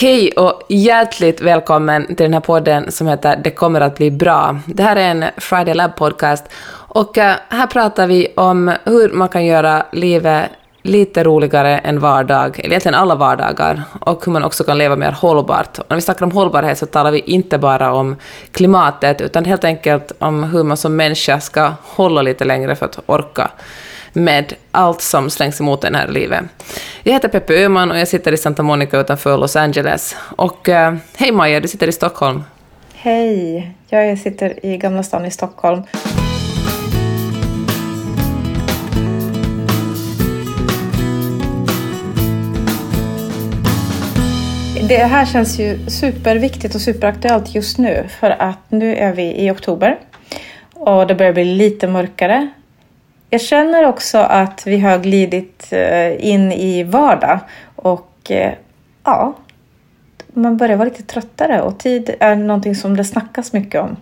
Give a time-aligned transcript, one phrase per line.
[0.00, 4.58] Hej och hjärtligt välkommen till den här podden som heter Det kommer att bli bra.
[4.66, 9.28] Det här är en Friday Lab podcast och eh, här pratar vi om hur man
[9.28, 10.50] kan göra livet
[10.82, 15.12] lite roligare än vardag, eller egentligen alla vardagar, och hur man också kan leva mer
[15.12, 15.78] hållbart.
[15.78, 18.16] Och när vi snackar om hållbarhet så talar vi inte bara om
[18.52, 22.98] klimatet, utan helt enkelt om hur man som människa ska hålla lite längre för att
[23.06, 23.50] orka
[24.12, 26.44] med allt som slängs emot en här i livet.
[27.02, 30.16] Jag heter Peppe Öhman och jag sitter i Santa Monica utanför Los Angeles.
[30.36, 32.42] Och eh, hej Maja, du sitter i Stockholm.
[32.94, 35.82] Hej, jag sitter i Gamla stan i Stockholm.
[44.88, 49.50] Det här känns ju superviktigt och superaktuellt just nu för att nu är vi i
[49.50, 49.98] oktober
[50.74, 52.48] och det börjar bli lite mörkare
[53.30, 57.38] jag känner också att vi har glidit eh, in i vardag
[57.76, 58.52] och eh,
[59.04, 59.34] ja,
[60.34, 63.96] man börjar vara lite tröttare och tid är någonting som det snackas mycket om.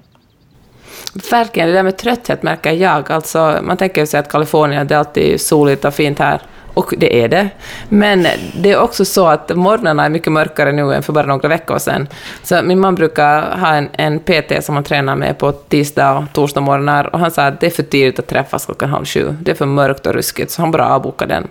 [1.30, 3.12] Verkligen, det där med trötthet märker jag.
[3.12, 6.42] Alltså, man tänker sig att Kalifornien, det är alltid soligt och fint här.
[6.78, 7.48] Och det är det.
[7.88, 11.48] Men det är också så att morgnarna är mycket mörkare nu än för bara några
[11.48, 12.08] veckor sedan.
[12.42, 16.24] Så min man brukar ha en, en PT som han tränar med på tisdag och
[16.32, 19.36] torsdag morgnar och han sa att det är för tidigt att träffas klockan halv sju.
[19.40, 21.48] Det är för mörkt och ruskigt, så han bara avbokade den.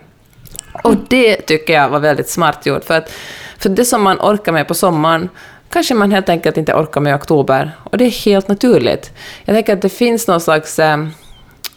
[0.83, 3.11] Och det tycker jag var väldigt smart gjort, för att
[3.57, 5.29] för det som man orkar med på sommaren
[5.69, 7.71] kanske man helt enkelt inte orkar med i oktober.
[7.83, 9.11] Och det är helt naturligt.
[9.45, 10.97] Jag tänker att det finns någon slags eh,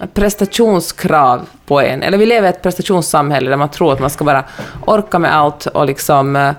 [0.06, 2.02] prestationskrav på en.
[2.02, 4.44] Eller vi lever i ett prestationssamhälle där man tror att man ska bara
[4.86, 6.52] orka med allt och liksom uh,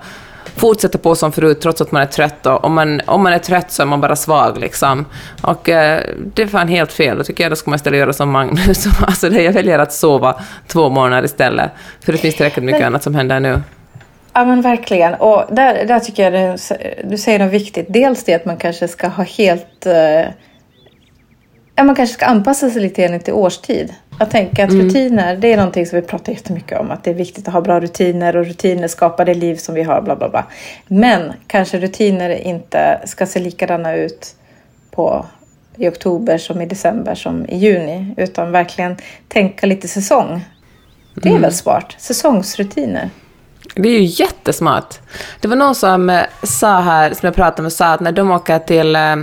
[0.56, 2.46] fortsätta på som förut trots att man är trött.
[2.46, 4.58] Och om, man, om man är trött så är man bara svag.
[4.58, 5.06] Liksom.
[5.42, 5.74] Och uh,
[6.34, 7.18] det är fan helt fel.
[7.18, 8.88] Då tycker jag då ska man istället göra som Magnus.
[9.02, 11.72] alltså det, jag väljer att sova två månader istället.
[12.06, 13.62] För det finns tillräckligt mycket men, annat som händer nu.
[14.34, 15.14] Ja men verkligen.
[15.14, 16.58] Och där, där tycker jag det,
[17.04, 17.86] du säger något viktigt.
[17.90, 20.32] Dels det att man kanske ska ha helt uh,
[21.76, 23.94] Ja, man kanske ska anpassa sig lite grann till årstid.
[24.20, 24.86] Att tänka att mm.
[24.86, 26.92] rutiner, det är någonting som vi pratar jättemycket om.
[26.92, 29.84] Att det är viktigt att ha bra rutiner och rutiner skapar det liv som vi
[29.84, 30.02] har.
[30.02, 30.46] Bla, bla, bla.
[30.88, 34.36] Men kanske rutiner inte ska se likadana ut
[34.92, 35.26] på,
[35.78, 38.14] i oktober som i december som i juni.
[38.18, 40.46] Utan verkligen tänka lite säsong.
[41.16, 41.42] Det är mm.
[41.42, 41.96] väl smart?
[41.98, 43.10] Säsongsrutiner.
[43.76, 45.00] Det är ju jättesmart.
[45.40, 48.60] Det var någon som sa här, som jag pratade med, sa att när de åker
[48.60, 49.16] till eh,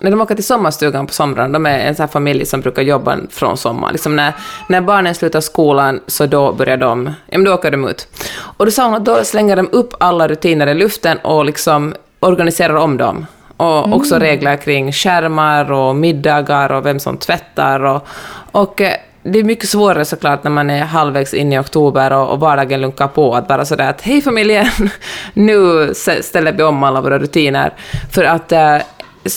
[0.00, 3.16] när de åker till sommarstugan på somrarna, de är en sån familj som brukar jobba
[3.30, 3.92] från sommar.
[3.92, 4.32] Liksom när,
[4.68, 8.08] när barnen slutar skolan så då börjar de, ja men då åker de ut.
[8.40, 11.94] Och då sa hon att då slänger de upp alla rutiner i luften och liksom
[12.20, 13.26] organiserar om dem.
[13.56, 13.92] Och mm.
[13.92, 17.84] också regler kring skärmar och middagar och vem som tvättar.
[17.84, 18.06] Och,
[18.52, 22.28] och eh, det är mycket svårare såklart när man är halvvägs in i oktober och,
[22.28, 24.66] och vardagen lunkar på, att bara sådär att hej familjen,
[25.34, 27.72] nu ställer vi om alla våra rutiner.
[28.10, 28.76] För att eh,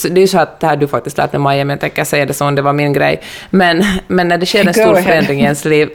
[0.02, 2.04] det är ju så att det här du faktiskt lärt mig Maja, men jag tänker
[2.04, 3.22] säga det som det var min grej.
[3.50, 5.90] Men, men när det sker en stor förändring i ens liv,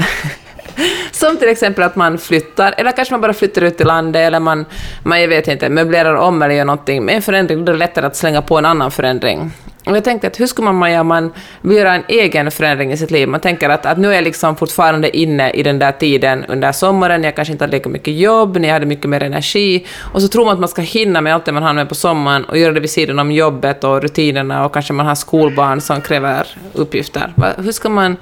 [1.12, 4.40] som till exempel att man flyttar, eller kanske man bara flyttar ut till landet, eller
[4.40, 4.66] man,
[5.04, 7.80] man jag vet inte, möblerar om eller gör någonting med en förändring, då är det
[7.80, 9.52] lättare att slänga på en annan förändring.
[9.88, 12.92] Och jag tänkte att hur skulle man göra om man vill göra en egen förändring
[12.92, 13.28] i sitt liv?
[13.28, 16.72] Man tänker att, att nu är jag liksom fortfarande inne i den där tiden under
[16.72, 20.28] sommaren, jag kanske inte hade lika mycket jobb, ni hade mycket mer energi, och så
[20.28, 22.58] tror man att man ska hinna med allt det man har med på sommaren och
[22.58, 26.48] göra det vid sidan om jobbet och rutinerna och kanske man har skolbarn som kräver
[26.74, 27.34] uppgifter.
[27.58, 28.18] Hur ska man,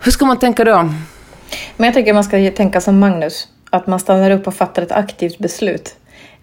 [0.00, 0.90] hur ska man tänka då?
[1.76, 4.92] Men jag tycker man ska tänka som Magnus, att man stannar upp och fattar ett
[4.92, 5.96] aktivt beslut.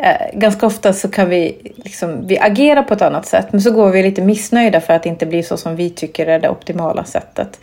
[0.03, 3.72] Eh, ganska ofta så kan vi, liksom, vi agera på ett annat sätt men så
[3.72, 6.50] går vi lite missnöjda för att det inte blir så som vi tycker är det
[6.50, 7.59] optimala sättet.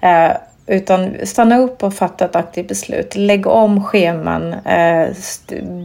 [0.00, 0.30] Eh,
[0.66, 3.16] utan stanna upp och fatta ett aktivt beslut.
[3.16, 4.52] Lägg om scheman.
[4.52, 5.08] Eh,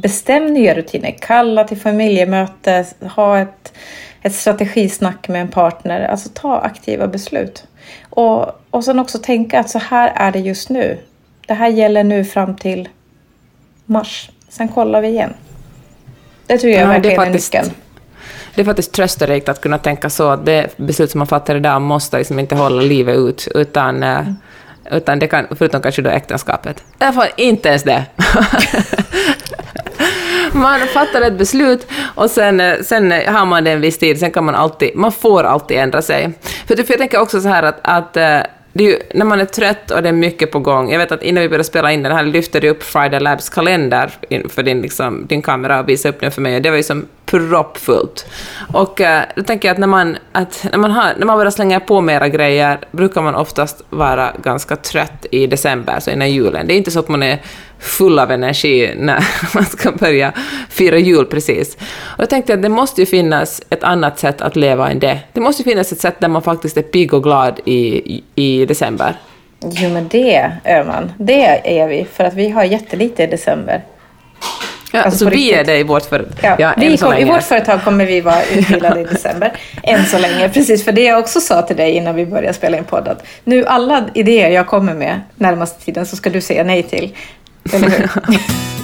[0.01, 1.15] bestäm nya rutiner.
[1.19, 2.85] Kalla till familjemöte.
[3.15, 3.73] Ha ett,
[4.21, 6.01] ett strategisnack med en partner.
[6.01, 7.67] Alltså ta aktiva beslut.
[8.09, 10.97] Och, och sen också tänka att så här är det just nu.
[11.47, 12.89] Det här gäller nu fram till
[13.85, 14.29] mars.
[14.49, 15.33] Sen kollar vi igen.
[16.47, 17.75] Det tror jag ja, verkligen är, faktiskt, är nyckeln.
[18.55, 21.81] Det är faktiskt trösterikt att kunna tänka så att det beslut som man fattar idag
[21.81, 24.35] måste liksom inte hålla livet ut, utan, eh, mm.
[24.91, 26.83] utan det kan, förutom kanske då äktenskapet.
[26.97, 28.05] Därför inte ens det.
[30.51, 34.31] man fattar ett beslut och sen, eh, sen har man det en viss tid, sen
[34.31, 36.31] kan man alltid, man får alltid ändra sig.
[36.67, 38.39] För, jag tänker också så här att, att eh,
[38.83, 40.91] ju, när man är trött och det är mycket på gång.
[40.91, 43.49] Jag vet att innan vi började spela in den här lyfte du upp Friday Labs
[43.49, 44.11] kalender
[44.49, 46.55] för din, liksom, din kamera och visade upp den för mig.
[46.55, 47.05] Och det var ju som
[47.39, 48.25] proppfullt.
[48.73, 51.51] Och uh, då tänker jag att när man, att när man, har, när man börjar
[51.51, 56.67] slänga på mera grejer brukar man oftast vara ganska trött i december, så innan julen.
[56.67, 57.41] Det är inte så att man är
[57.79, 60.33] full av energi när man ska börja
[60.69, 61.75] fira jul precis.
[62.01, 65.19] Och jag tänkte att det måste ju finnas ett annat sätt att leva än det.
[65.33, 68.65] Det måste ju finnas ett sätt där man faktiskt är pigg och glad i, i
[68.65, 69.15] december.
[69.59, 73.81] Jo, men det, Öman, det är vi, för att vi har jättelite i december.
[74.95, 76.35] Ja, alltså så vi är det i vårt företag?
[76.43, 79.51] Ja, ja vi kom, I vårt företag kommer vi vara utbildade i december.
[79.83, 80.49] än så länge.
[80.49, 83.15] Precis, för det jag också sa till dig innan vi började spela in podden.
[83.43, 87.15] Nu alla idéer jag kommer med närmaste tiden så ska du säga nej till.
[87.73, 88.09] Eller hur?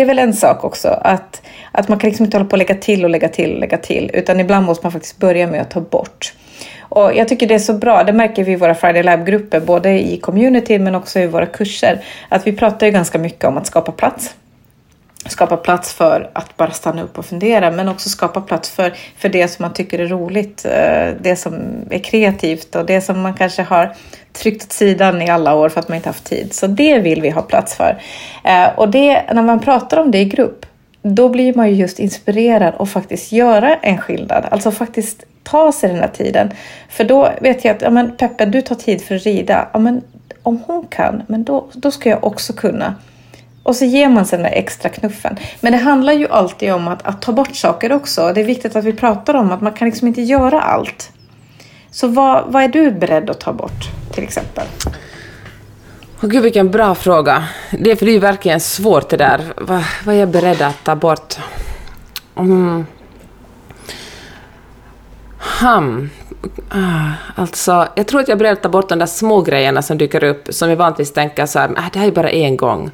[0.00, 1.42] det är väl en sak också att,
[1.72, 3.76] att man kan liksom inte hålla på och lägga till och lägga till och lägga
[3.78, 4.10] till.
[4.14, 6.32] Utan ibland måste man faktiskt börja med att ta bort.
[6.80, 9.90] Och jag tycker det är så bra, det märker vi i våra Friday Lab-grupper, både
[9.90, 13.66] i community men också i våra kurser, att vi pratar ju ganska mycket om att
[13.66, 14.34] skapa plats.
[15.26, 19.28] Skapa plats för att bara stanna upp och fundera, men också skapa plats för, för
[19.28, 21.54] det som man tycker är roligt, eh, det som
[21.90, 23.94] är kreativt och det som man kanske har
[24.32, 26.52] tryckt åt sidan i alla år för att man inte haft tid.
[26.52, 28.02] Så det vill vi ha plats för.
[28.44, 30.66] Eh, och det, när man pratar om det i grupp,
[31.02, 34.46] då blir man ju just inspirerad och faktiskt göra en skillnad.
[34.50, 36.50] Alltså faktiskt ta sig den här tiden.
[36.88, 39.68] För då vet jag att ja, men Peppe, du tar tid för att rida.
[39.72, 40.02] Ja, men
[40.42, 42.94] om hon kan, men då, då ska jag också kunna.
[43.62, 45.36] Och så ger man sig den där extra knuffen.
[45.60, 48.32] Men det handlar ju alltid om att, att ta bort saker också.
[48.32, 51.12] Det är viktigt att vi pratar om att man kan liksom inte göra allt.
[51.90, 54.66] Så vad, vad är du beredd att ta bort till exempel?
[56.22, 57.44] Oh, Gud, vilken bra fråga.
[57.70, 59.40] Det är för det är ju verkligen svårt det där.
[59.56, 61.36] Vad, vad är jag beredd att ta bort?
[62.36, 62.86] Mm.
[65.38, 66.10] Ham.
[66.68, 69.82] Ah, alltså, jag tror att jag är beredd att ta bort de där små grejerna
[69.82, 72.56] som dyker upp, som jag vanligtvis tänker så här, ah, det här är bara en
[72.56, 72.90] gång.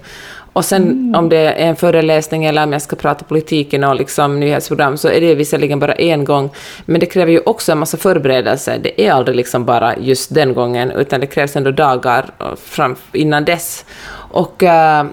[0.57, 1.15] Och sen mm.
[1.15, 5.09] om det är en föreläsning eller om jag ska prata politiken och liksom nyhetsprogram så
[5.09, 6.51] är det visserligen bara en gång,
[6.87, 8.79] men det kräver ju också en massa förberedelse.
[8.83, 13.45] Det är aldrig liksom bara just den gången, utan det krävs ändå dagar fram, innan
[13.45, 13.85] dess.
[14.13, 15.05] Och uh,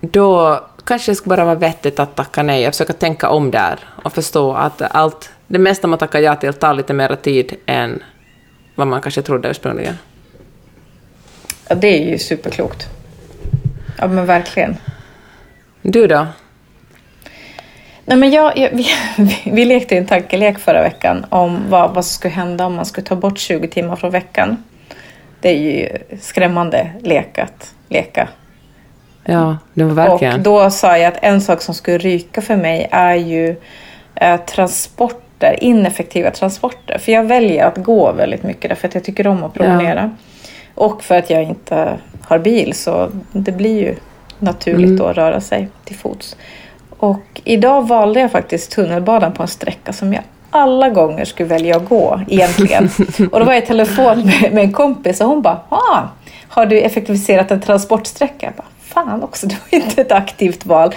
[0.00, 3.78] då kanske det skulle bara vara vettigt att tacka nej och försöka tänka om där
[4.04, 8.02] och förstå att allt, det mesta man tackar ja till tar lite mer tid än
[8.74, 9.94] vad man kanske trodde ursprungligen.
[11.68, 12.95] Ja, det är ju superklokt.
[13.98, 14.76] Ja, men verkligen.
[15.82, 16.26] Du då?
[18.04, 18.86] Nej, men jag, jag vi,
[19.52, 23.06] vi lekte en tankelek förra veckan om vad, vad som skulle hända om man skulle
[23.06, 24.64] ta bort 20 timmar från veckan.
[25.40, 25.88] Det är ju
[26.20, 28.28] skrämmande lek att leka.
[29.24, 30.34] Ja, det var verkligen.
[30.34, 33.56] Och då sa jag att en sak som skulle ryka för mig är ju
[34.14, 36.98] eh, transporter, ineffektiva transporter.
[36.98, 40.00] För jag väljer att gå väldigt mycket därför att jag tycker om att promenera.
[40.02, 40.10] Ja.
[40.74, 43.94] Och för att jag inte har bil så det blir ju
[44.38, 45.06] naturligt mm.
[45.06, 46.36] att röra sig till fots.
[46.98, 51.76] Och idag valde jag faktiskt tunnelbanan på en sträcka som jag alla gånger skulle välja
[51.76, 52.88] att gå egentligen.
[53.32, 56.02] och då var jag i telefon med, med en kompis och hon bara ah,
[56.48, 58.46] har du effektiviserat en transportsträcka?
[58.46, 60.94] Jag bara, Fan också, det var inte ett aktivt val.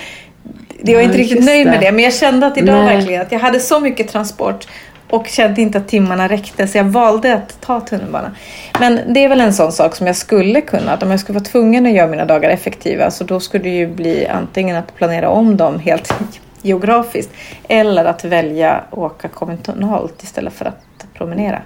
[0.84, 2.96] Jag ja, inte riktigt nöjd med det, men jag kände att idag Nej.
[2.96, 4.68] verkligen att jag hade så mycket transport
[5.10, 8.36] och kände inte att timmarna räckte så jag valde att ta tunnelbanan.
[8.80, 11.40] Men det är väl en sån sak som jag skulle kunna, att om jag skulle
[11.40, 14.96] vara tvungen att göra mina dagar effektiva så då skulle det ju bli antingen att
[14.96, 16.14] planera om dem helt
[16.62, 17.32] geografiskt
[17.68, 21.62] eller att välja att åka kommunalt istället för att promenera.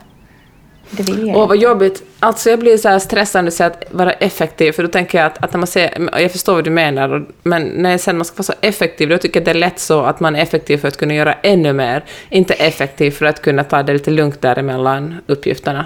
[0.97, 1.37] Det vill jag.
[1.37, 2.03] Åh, vad jobbigt.
[2.19, 5.43] Alltså jag blir så här stressad när att vara effektiv, för då tänker jag att,
[5.43, 8.43] att när man ser, jag förstår vad du menar, men när sen man ska vara
[8.43, 10.97] så effektiv, då tycker jag det är lätt så att man är effektiv för att
[10.97, 15.85] kunna göra ännu mer, inte effektiv för att kunna ta det lite lugnt däremellan uppgifterna.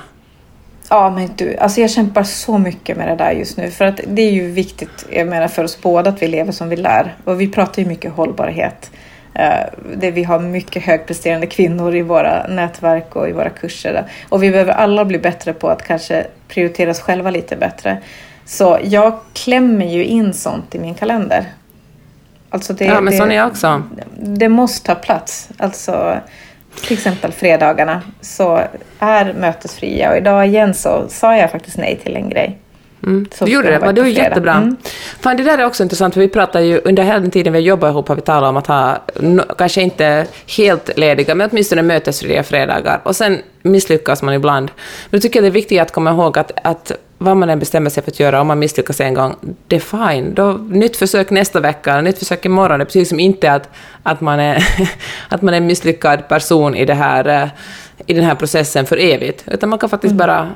[0.89, 3.71] Ja, men du, alltså jag kämpar så mycket med det där just nu.
[3.71, 6.69] För att det är ju viktigt, jag menar för oss båda, att vi lever som
[6.69, 7.15] vi lär.
[7.23, 8.91] Och vi pratar ju mycket hållbarhet.
[9.37, 9.65] Eh,
[9.95, 14.05] det vi har mycket högpresterande kvinnor i våra nätverk och i våra kurser.
[14.29, 17.97] Och vi behöver alla bli bättre på att kanske prioritera oss själva lite bättre.
[18.45, 21.45] Så jag klämmer ju in sånt i min kalender.
[22.49, 23.83] Alltså det, ja, men det, sån är jag också.
[24.17, 25.49] Det måste ta plats.
[25.57, 26.17] Alltså,
[26.83, 28.61] till exempel fredagarna så
[28.99, 32.57] är mötesfria och idag igen så sa jag faktiskt nej till en grej.
[33.03, 33.27] Mm.
[33.39, 34.53] Du gjorde det, det var jättebra.
[34.53, 34.75] Mm.
[35.19, 37.59] Fan, det där är också intressant, för vi pratar ju under hela den tiden vi
[37.59, 38.97] har jobbat ihop har vi talat om att ha,
[39.57, 40.27] kanske inte
[40.57, 43.01] helt lediga, men åtminstone mötesfria fredagar.
[43.03, 44.71] Och sen misslyckas man ibland.
[45.09, 47.59] Men då tycker jag det är viktigt att komma ihåg att, att vad man än
[47.59, 49.35] bestämmer sig för att göra, om man misslyckas en gång,
[49.67, 49.79] det är
[50.13, 50.33] fine.
[50.33, 52.79] Då, nytt försök nästa vecka, nytt försök imorgon.
[52.79, 53.69] Det betyder som inte att,
[54.03, 54.67] att, man är,
[55.29, 57.49] att man är en misslyckad person i, det här,
[58.05, 60.17] i den här processen för evigt, utan man kan faktiskt mm.
[60.17, 60.51] bara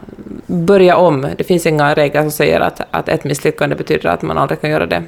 [0.45, 1.27] börja om.
[1.37, 4.69] Det finns inga regler som säger att, att ett misslyckande betyder att man aldrig kan
[4.69, 5.03] göra det.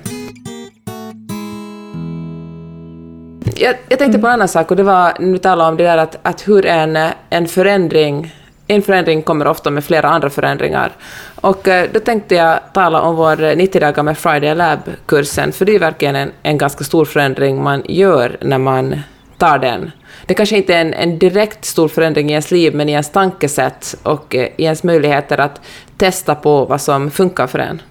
[3.55, 5.97] Jag, jag tänkte på en annan sak, och det var, nu talar om det där
[5.97, 6.97] att, att hur en,
[7.29, 8.33] en förändring
[8.67, 10.91] en förändring kommer ofta med flera andra förändringar.
[11.35, 15.75] Och eh, då tänkte jag tala om vår 90 dagar med Friday Lab-kursen, för det
[15.75, 19.01] är verkligen en, en ganska stor förändring man gör när man
[19.37, 19.91] tar den.
[20.25, 23.09] Det kanske inte är en, en direkt stor förändring i ens liv, men i ens
[23.09, 25.61] tankesätt och eh, i ens möjligheter att
[25.97, 27.81] testa på vad som funkar för en.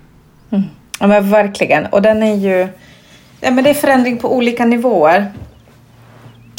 [0.50, 0.64] Mm.
[1.00, 1.86] Ja, men verkligen.
[1.86, 2.68] Och den är ju...
[3.40, 5.32] Ja, men det är förändring på olika nivåer.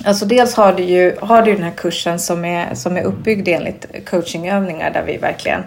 [0.05, 3.47] Alltså dels har du ju har du den här kursen som är, som är uppbyggd
[3.47, 5.63] enligt coachingövningar där vi verkligen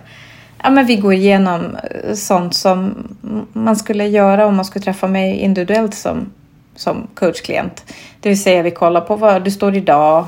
[0.62, 3.08] ja, men vi går igenom eh, sånt som
[3.52, 6.32] man skulle göra om man skulle träffa mig individuellt som,
[6.76, 7.94] som coachklient.
[8.20, 10.26] Det vill säga vi kollar på var du står idag,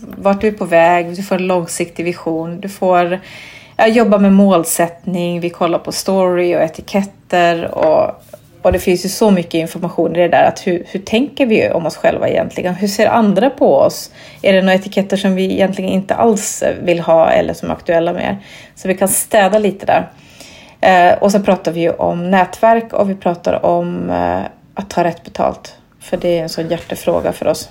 [0.00, 3.20] vart du är på väg, du får en långsiktig vision, du får
[3.76, 8.24] ja, jobba med målsättning, vi kollar på story och etiketter och
[8.64, 10.44] och det finns ju så mycket information i det där.
[10.44, 12.74] Att hur, hur tänker vi om oss själva egentligen?
[12.74, 14.10] Hur ser andra på oss?
[14.42, 18.12] Är det några etiketter som vi egentligen inte alls vill ha eller som är aktuella
[18.12, 18.36] med?
[18.74, 20.10] Så vi kan städa lite där.
[20.80, 24.40] Eh, och så pratar vi ju om nätverk och vi pratar om eh,
[24.74, 25.76] att ta rätt betalt.
[26.00, 27.68] För det är en sån hjärtefråga för oss.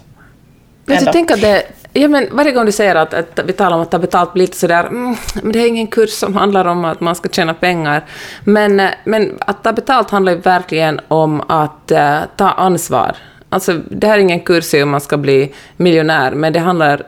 [0.85, 3.81] Jag tänker att det, ja, men varje gång du säger att, att vi talar om
[3.81, 6.85] att ta betalt blir lite sådär, mm, men det är ingen kurs som handlar om
[6.85, 8.03] att man ska tjäna pengar.
[8.43, 13.15] Men, eh, men att ta betalt handlar ju verkligen om att uh, ta ansvar.
[13.49, 17.03] Alltså, det här är ingen kurs i hur man ska bli miljonär, men det handlar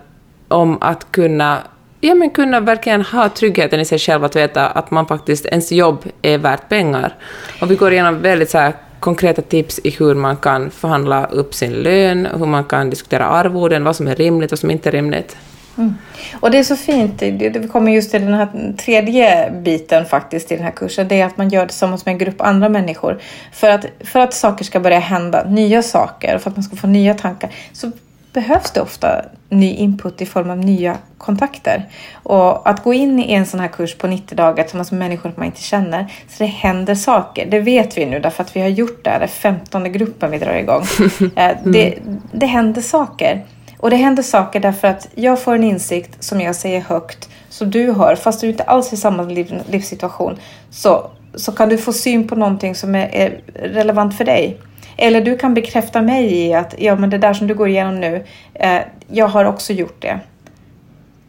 [0.48, 1.58] om att kunna
[2.02, 5.72] ja, men kunna verkligen ha tryggheten i sig själv att veta att man faktiskt, ens
[5.72, 7.16] jobb är värt pengar.
[7.62, 11.54] Och vi går igenom väldigt så här konkreta tips i hur man kan förhandla upp
[11.54, 14.90] sin lön, hur man kan diskutera arvoden, vad som är rimligt och vad som inte
[14.90, 15.38] är rimligt.
[15.78, 15.94] Mm.
[16.40, 20.56] Och det är så fint, det kommer just till den här tredje biten faktiskt i
[20.56, 23.20] den här kursen, det är att man gör det tillsammans med en grupp andra människor.
[23.52, 26.88] För att, för att saker ska börja hända, nya saker, för att man ska få
[26.88, 27.92] nya tankar, så
[28.36, 31.90] behövs det ofta ny input i form av nya kontakter.
[32.14, 35.34] Och att gå in i en sån här kurs på 90 dagar tillsammans med människor
[35.36, 37.46] man inte känner, så det händer saker.
[37.46, 39.10] Det vet vi nu därför att vi har gjort det.
[39.10, 40.84] Det är femtonde gruppen vi drar igång.
[41.36, 41.98] Eh, det,
[42.32, 43.46] det händer saker.
[43.78, 47.72] Och det händer saker därför att jag får en insikt som jag säger högt, som
[47.72, 50.38] du hör, fast du inte alls är i samma liv, livssituation,
[50.70, 54.58] så, så kan du få syn på någonting som är, är relevant för dig.
[54.98, 58.00] Eller du kan bekräfta mig i att ja, men det där som du går igenom
[58.00, 58.24] nu,
[58.54, 60.20] eh, jag har också gjort det.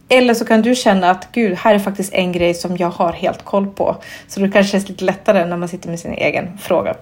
[0.09, 3.13] Eller så kan du känna att gud, här är faktiskt en grej som jag har
[3.13, 3.97] helt koll på.
[4.29, 6.95] Så det kanske känns lite lättare när man sitter med sin egen fråga.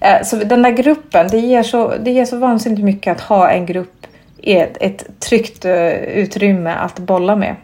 [0.00, 3.50] Eh, så den där gruppen, det ger så, det ger så vansinnigt mycket att ha
[3.50, 7.56] en grupp i ett, ett tryggt uh, utrymme att bolla med.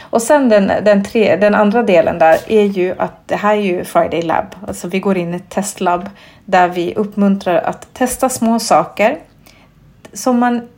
[0.00, 3.60] Och sen den, den, tre, den andra delen där är ju att det här är
[3.60, 4.54] ju Friday Lab.
[4.68, 6.10] Alltså vi går in i ett testlab
[6.44, 9.18] där vi uppmuntrar att testa små saker
[10.12, 10.68] som, man,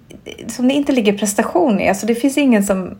[0.49, 1.89] som det inte ligger prestation i.
[1.89, 2.99] Alltså det finns ingen som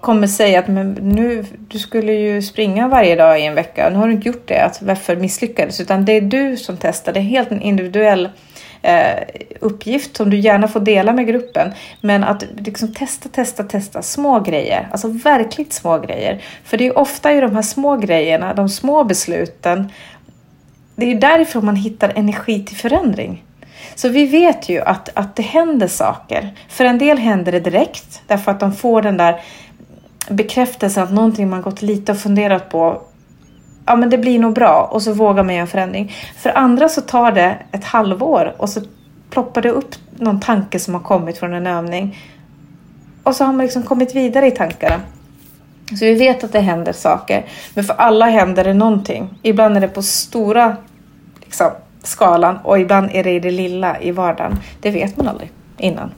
[0.00, 3.90] kommer säga att men nu, du skulle ju springa varje dag i en vecka.
[3.90, 4.64] Nu har du inte gjort det.
[4.64, 5.80] Alltså varför misslyckades?
[5.80, 7.12] Utan det är du som testar.
[7.12, 8.30] Det är helt en individuell eh,
[8.84, 9.22] Eh,
[9.60, 11.72] uppgift som du gärna får dela med gruppen.
[12.00, 14.88] Men att liksom testa, testa, testa små grejer.
[14.92, 16.42] Alltså verkligt små grejer.
[16.64, 19.92] För det är ofta i de här små grejerna, de små besluten.
[20.96, 23.44] Det är ju därifrån man hittar energi till förändring.
[23.94, 26.54] Så vi vet ju att, att det händer saker.
[26.68, 29.40] För en del händer det direkt därför att de får den där
[30.28, 33.02] bekräftelsen att någonting man gått lite och funderat på
[33.86, 36.12] ja men det blir nog bra och så vågar man göra en förändring.
[36.36, 38.80] För andra så tar det ett halvår och så
[39.30, 42.18] ploppar det upp någon tanke som har kommit från en övning.
[43.22, 45.00] Och så har man liksom kommit vidare i tankarna.
[45.88, 47.44] Så vi vet att det händer saker.
[47.74, 49.38] Men för alla händer det någonting.
[49.42, 50.76] Ibland är det på stora
[51.40, 51.70] liksom,
[52.02, 54.56] skalan och ibland är det i det lilla i vardagen.
[54.80, 56.10] Det vet man aldrig innan.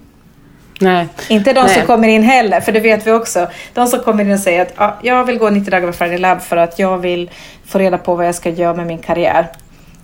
[0.80, 1.08] Nej.
[1.28, 1.74] Inte de Nej.
[1.74, 3.48] som kommer in heller, för det vet vi också.
[3.74, 6.18] De som kommer in och säger att ja, jag vill gå 90 dagar med Friday
[6.18, 7.30] Lab för att jag vill
[7.66, 9.46] få reda på vad jag ska göra med min karriär.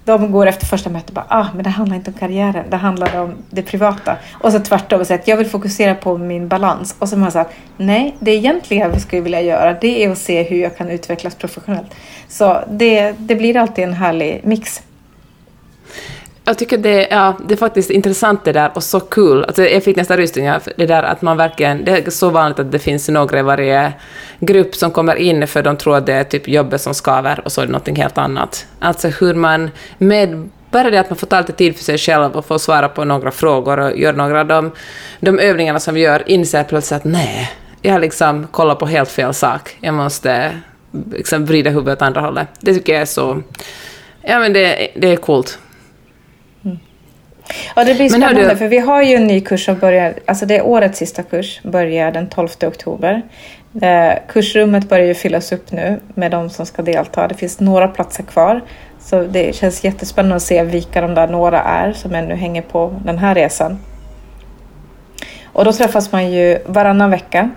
[0.05, 2.77] De går efter första mötet och bara, ah, men det handlar inte om karriären, det
[2.77, 4.17] handlar om det privata.
[4.33, 6.97] Och så tvärtom och säger att jag vill fokusera på min balans.
[6.99, 10.43] Och så man sagt, nej, det egentligen vi skulle vilja göra, det är att se
[10.43, 11.95] hur jag kan utvecklas professionellt.
[12.29, 14.83] Så det, det blir alltid en härlig mix.
[16.45, 19.45] Jag tycker det, ja, det är faktiskt intressant det där och så kul.
[19.45, 20.63] Alltså jag fick nästan rysningar.
[20.77, 21.85] Det där att man verkligen...
[21.85, 23.93] Det är så vanligt att det finns några i varje
[24.41, 27.53] grupp som kommer in för de tror att det är typ jobbet som skaver och
[27.53, 28.67] så är det någonting helt annat.
[28.79, 32.33] Alltså hur man med bara det att man får ta lite tid för sig själv
[32.33, 34.71] och får svara på några frågor och göra några av de,
[35.21, 39.11] de övningarna som vi gör, inser plötsligt att nej, jag har liksom kollat på helt
[39.11, 39.77] fel sak.
[39.81, 40.51] Jag måste
[41.13, 42.49] liksom vrida huvudet åt andra hållet.
[42.61, 43.43] Det tycker jag är så...
[44.23, 45.59] Ja, men det, det är coolt.
[47.77, 48.57] Ja, det blir spännande du...
[48.57, 51.61] för vi har ju en ny kurs som börjar, alltså det är årets sista kurs,
[51.63, 53.23] börjar den 12 oktober.
[53.83, 57.29] Eh, kursrummet börjar ju fyllas upp nu med de som ska delta.
[57.29, 58.61] Det finns några platser kvar.
[59.01, 63.01] Så det känns jättespännande att se vilka de där några är som ännu hänger på
[63.05, 63.79] den här resan.
[65.45, 67.51] Och då träffas man ju varannan vecka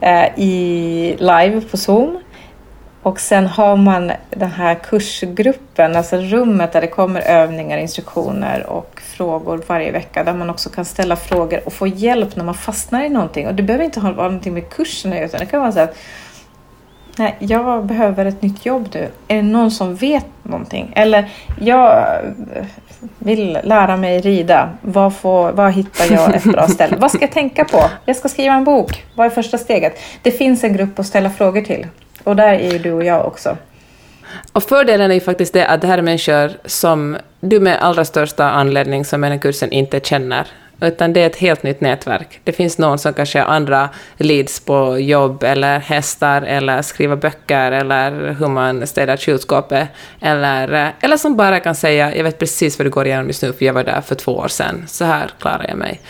[0.00, 2.20] eh, i live på Zoom.
[3.02, 9.00] Och sen har man den här kursgruppen, alltså rummet där det kommer övningar, instruktioner och
[9.16, 13.04] frågor varje vecka där man också kan ställa frågor och få hjälp när man fastnar
[13.04, 13.46] i någonting.
[13.46, 15.96] Och det behöver inte vara någonting med kursen utan det kan vara så att
[17.18, 19.08] Nej, jag behöver ett nytt jobb nu.
[19.28, 20.92] Är det någon som vet någonting?
[20.96, 21.30] Eller
[21.60, 22.06] jag
[23.18, 24.70] vill lära mig rida.
[24.80, 26.96] Var, får, var hittar jag ett bra ställe?
[26.96, 27.90] Vad ska jag tänka på?
[28.04, 29.04] Jag ska skriva en bok.
[29.14, 30.00] Vad är första steget?
[30.22, 31.86] Det finns en grupp att ställa frågor till.
[32.24, 33.56] Och där är ju du och jag också.
[34.52, 38.04] Och fördelen är ju faktiskt det att det här är människor som du med allra
[38.04, 40.46] största anledning som den kursen inte känner
[40.82, 42.40] utan det är ett helt nytt nätverk.
[42.44, 47.72] Det finns någon som kanske har andra leads på jobb eller hästar eller skriva böcker
[47.72, 49.88] eller hur man städar kylskåpet
[50.20, 53.52] eller, eller som bara kan säga jag vet precis vad du går igenom just nu
[53.52, 54.84] för jag var där för två år sedan.
[54.86, 56.00] Så här klarar jag mig.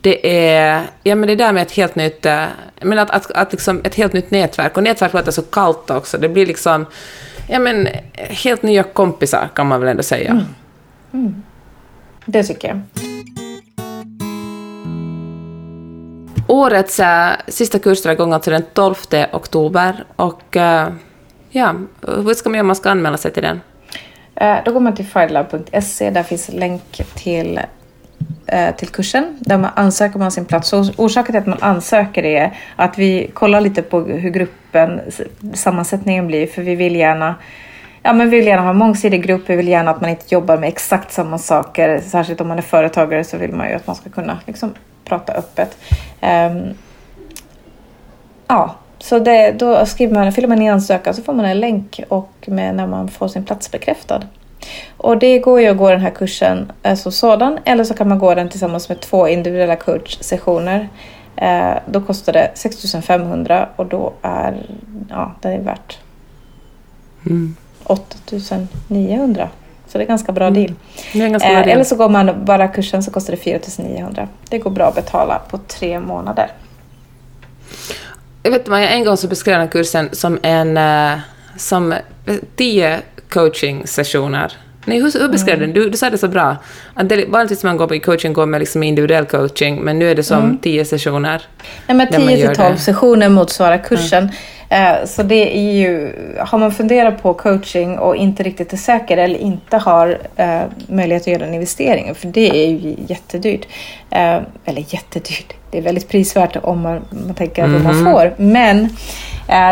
[0.00, 2.44] Det är ja, men det där med ett helt nytt, eh,
[2.80, 6.18] men att, att, att liksom ett helt nytt nätverk och nätverk låter så kallt också.
[6.18, 6.86] Det blir liksom
[7.48, 10.30] ja, men, eh, helt nya kompisar kan man väl ändå säga.
[10.30, 10.44] Mm.
[11.12, 11.42] Mm.
[12.26, 12.80] Det tycker jag.
[16.50, 18.94] Årets äh, sista kurs drar igång alltså den 12
[19.32, 20.04] oktober.
[20.16, 20.88] Och äh,
[21.50, 21.74] ja,
[22.06, 23.60] hur ska man göra om man ska anmäla sig till den?
[24.34, 26.10] Äh, då går man till fridelab.se.
[26.10, 27.60] Där finns länk till,
[28.46, 29.38] äh, till kursen.
[29.40, 30.68] Där man ansöker man sin plats.
[30.68, 35.00] Så orsaken till att man ansöker är att vi kollar lite på hur gruppen,
[35.54, 36.46] sammansättningen blir.
[36.46, 37.34] För vi vill gärna
[38.02, 39.42] Ja, men vi vill gärna ha en mångsidig grupp.
[39.46, 42.00] Vi vill gärna att man inte jobbar med exakt samma saker.
[42.00, 44.74] Särskilt om man är företagare så vill man ju att man ska kunna liksom,
[45.10, 45.76] prata öppet.
[46.22, 46.74] Um,
[48.48, 52.00] ja, så det, då skriver man, fyller man i ansökan så får man en länk
[52.08, 54.22] och med när man får sin plats bekräftad.
[54.96, 58.18] Och det går ju att gå den här kursen som sådan eller så kan man
[58.18, 60.88] gå den tillsammans med två individuella coachsessioner.
[61.36, 64.66] Eh, då kostar det 6 500 och då är
[65.10, 65.98] ja, det är värt
[67.26, 67.56] mm.
[67.84, 68.16] 8
[68.88, 69.48] 900.
[69.92, 70.54] Så det är ganska bra mm.
[70.54, 70.74] deal.
[71.30, 74.28] Ganska eh, eller så går man bara kursen så kostar det 4 900.
[74.48, 76.52] Det går bra att betala på tre månader.
[78.42, 81.18] Jag vet Maja, en gång så beskrev den kursen som en uh,
[81.56, 81.94] som
[82.56, 83.00] tio
[83.30, 84.52] coaching-sessioner.
[84.84, 85.72] Nej, hur, hur beskrev mm.
[85.72, 85.82] den?
[85.82, 86.56] Du, du sa det så bra.
[86.94, 90.14] Att det, vanligtvis man går på coaching går med liksom individuell coaching, men nu är
[90.14, 90.58] det som mm.
[90.58, 91.42] tio sessioner.
[91.86, 94.22] Nej, men tio till tolv sessioner motsvarar kursen.
[94.22, 94.34] Mm.
[94.72, 99.16] Eh, så det är ju, har man funderat på coaching och inte riktigt är säker
[99.16, 103.66] eller inte har eh, möjlighet att göra en investering, för det är ju jättedyrt.
[104.10, 107.84] Eh, eller jättedyrt, det är väldigt prisvärt om man, man tänker mm -hmm.
[107.84, 108.12] vad man mhm.
[108.12, 108.34] får.
[108.36, 108.88] Men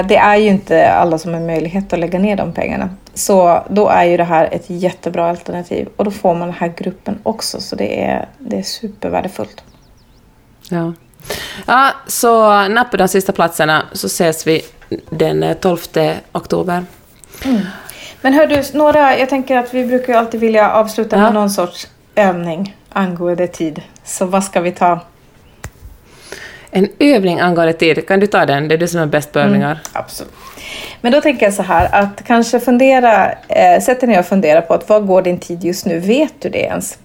[0.09, 2.91] det är ju inte alla som har möjlighet att lägga ner de pengarna.
[3.15, 6.73] Så då är ju det här ett jättebra alternativ och då får man den här
[6.77, 9.63] gruppen också, så det är, det är supervärdefullt.
[10.71, 10.93] Ja.
[11.67, 14.63] Ja, så nappa de sista platserna så ses vi
[15.11, 15.79] den 12
[16.33, 16.85] oktober.
[17.45, 17.61] Mm.
[18.21, 21.23] Men hör du, några, jag tänker att vi brukar ju alltid vilja avsluta ja.
[21.23, 23.83] med någon sorts övning angående tid.
[24.05, 25.01] Så vad ska vi ta?
[26.71, 28.69] En övning angående tid, kan du ta den?
[28.69, 29.71] Det är du som är bäst på övningar.
[29.71, 30.33] Mm, absolut.
[31.01, 34.63] Men då tänker jag så här att kanske fundera, eh, sätt dig ner och fundera
[34.63, 35.99] på att vad går din tid just nu?
[35.99, 36.99] Vet du det ens?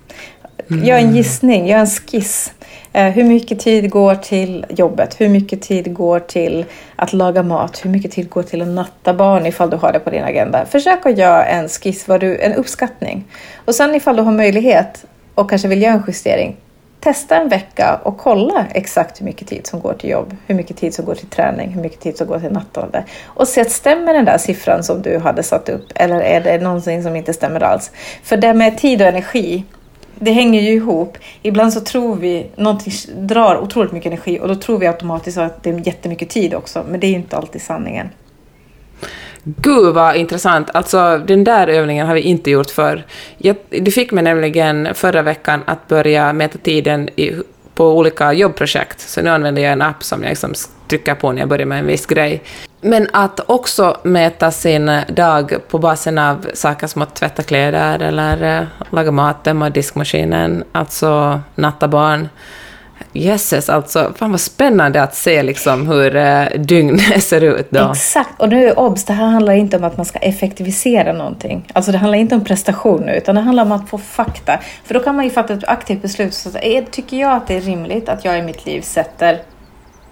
[0.69, 0.85] Mm.
[0.85, 2.51] Gör en gissning, gör en skiss.
[2.93, 5.21] Eh, hur mycket tid går till jobbet?
[5.21, 7.85] Hur mycket tid går till att laga mat?
[7.85, 10.65] Hur mycket tid går till att natta barn ifall du har det på din agenda?
[10.65, 13.23] Försök att göra en skiss, vad du, en uppskattning.
[13.65, 15.05] Och sen ifall du har möjlighet
[15.35, 16.55] och kanske vill göra en justering,
[16.99, 20.77] testa en vecka och kolla exakt hur mycket tid som går till jobb, hur mycket
[20.77, 23.03] tid som går till träning, hur mycket tid som går till nattande.
[23.23, 26.57] Och se att stämmer den där siffran som du hade satt upp eller är det
[26.57, 27.91] någonting som inte stämmer alls?
[28.23, 29.63] För det med tid och energi,
[30.19, 31.17] det hänger ju ihop.
[31.41, 35.63] Ibland så tror vi någonting drar otroligt mycket energi och då tror vi automatiskt att
[35.63, 36.85] det är jättemycket tid också.
[36.89, 38.09] Men det är ju inte alltid sanningen.
[39.43, 40.69] Gud vad intressant.
[40.73, 43.05] Alltså den där övningen har vi inte gjort för.
[43.69, 47.31] du fick mig nämligen förra veckan att börja mäta tiden i,
[47.75, 48.99] på olika jobbprojekt.
[48.99, 50.53] Så nu använder jag en app som jag liksom
[50.87, 52.41] trycker på när jag börjar med en viss grej.
[52.83, 57.99] Men att också mäta sin eh, dag på basen av saker som att tvätta kläder
[57.99, 62.29] eller eh, laga mat, tömma diskmaskinen, alltså natta barn.
[63.11, 64.13] Jösses, alltså.
[64.15, 67.91] Fan vad spännande att se liksom hur eh, dygnet ser ut då.
[67.91, 68.41] Exakt.
[68.41, 71.67] Och nu obs, det här handlar inte om att man ska effektivisera någonting.
[71.73, 74.59] Alltså det handlar inte om prestation nu, utan det handlar om att få fakta.
[74.83, 76.33] För då kan man ju fatta ett aktivt beslut.
[76.33, 79.39] Så är, eh, tycker jag att det är rimligt att jag i mitt liv sätter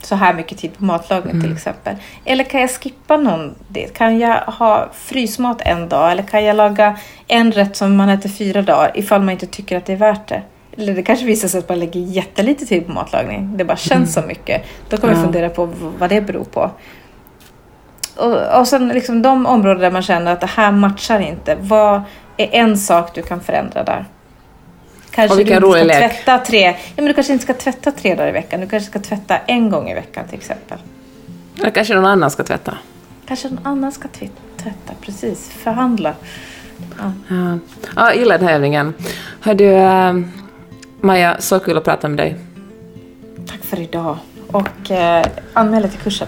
[0.06, 1.42] så här mycket tid på matlagning Mm.
[1.44, 1.96] till exempel.
[2.26, 3.90] Eller kan jag skippa någon del?
[3.90, 6.12] Kan jag ha frysmat en dag?
[6.12, 9.78] Eller kan jag laga en rätt som man äter fyra dagar ifall man inte tycker
[9.78, 10.42] att det är värt det?
[10.78, 13.58] Eller det kanske visar sig att man lägger jättelite tid på matlagning.
[13.58, 14.64] Det bara känns så mycket.
[14.90, 15.22] Då man Ja.
[15.24, 16.72] fundera på vad det beror på.
[18.18, 21.58] Och, och sen liksom de områden där man känner att det här matchar inte.
[21.62, 22.02] Vad
[22.38, 24.06] är en sak du kan förändra där?
[25.12, 25.97] Kanske du inte ska lek.
[25.97, 28.62] tvätta tre, ja, men du kanske inte ska tvätta tre dagar i veckan.
[28.62, 30.78] Du kanske ska tvätta en gång i veckan till exempel.
[31.60, 32.78] Eller kanske någon annan ska tvätta.
[33.26, 34.08] Kanske någon annan ska
[34.58, 35.50] tvätta, precis.
[35.50, 36.13] Förhandla.
[36.97, 37.12] Ja.
[37.28, 37.58] Ja,
[37.95, 38.93] ja jag gillar den här övningen.
[39.41, 40.13] Hör du, eh,
[41.02, 42.38] Maja, så kul att prata med dig.
[43.47, 44.17] Tack för idag.
[44.52, 46.28] Och eh, anmäl dig till kursen.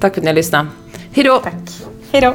[0.00, 0.66] Tack för att ni har lyssnat.
[1.12, 1.38] Hej då!
[1.38, 1.54] Tack.
[2.12, 2.34] Hej då.